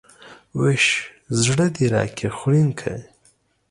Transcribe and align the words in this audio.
وش 0.59 0.85
ﺯړه 1.41 1.67
د 1.75 1.77
راکي 1.93 2.29
خوړين 2.37 2.69
که 2.79 2.93